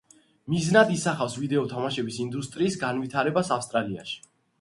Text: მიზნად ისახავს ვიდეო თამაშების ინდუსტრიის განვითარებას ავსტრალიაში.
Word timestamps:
მიზნად 0.51 0.93
ისახავს 0.93 1.35
ვიდეო 1.41 1.65
თამაშების 1.73 2.17
ინდუსტრიის 2.23 2.79
განვითარებას 2.85 3.53
ავსტრალიაში. 3.57 4.19